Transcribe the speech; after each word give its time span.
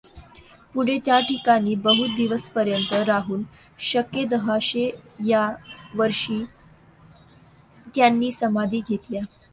पुढें 0.73 0.99
त्या 1.05 1.19
ठिकाणीं 1.19 1.75
बहुत 1.81 2.15
दिवसपर्यंत 2.17 2.93
राहून 3.07 3.43
शके 3.79 4.25
दहाशें 4.25 5.25
या 5.27 5.47
वर्षीं 5.95 6.43
त्यांनीं 7.95 8.31
समाधि 8.31 8.81
घेतल्या. 8.89 9.21